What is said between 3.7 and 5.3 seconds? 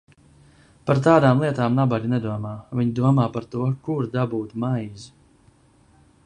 kur dabūt maizi.